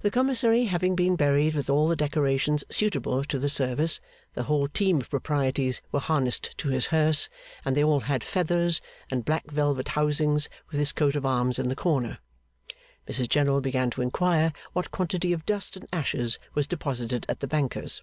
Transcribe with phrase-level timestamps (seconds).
[0.00, 4.00] The commissary having been buried with all the decorations suitable to the service
[4.32, 7.28] (the whole team of proprieties were harnessed to his hearse,
[7.62, 8.80] and they all had feathers
[9.10, 12.16] and black velvet housings with his coat of arms in the corner),
[13.06, 17.46] Mrs General began to inquire what quantity of dust and ashes was deposited at the
[17.46, 18.02] bankers'.